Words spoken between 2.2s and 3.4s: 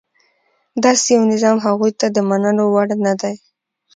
منلو وړ نه دی.